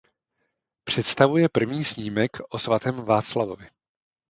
Představuje 0.83 1.49
první 1.49 1.83
snímek 1.83 2.31
o 2.49 2.59
svatém 2.59 2.95
Václavovi. 2.95 3.69